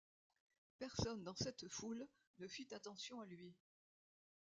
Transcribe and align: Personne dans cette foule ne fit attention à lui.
Personne 0.79 1.23
dans 1.23 1.35
cette 1.35 1.67
foule 1.67 2.07
ne 2.39 2.47
fit 2.47 2.67
attention 2.73 3.19
à 3.21 3.25
lui. 3.27 3.53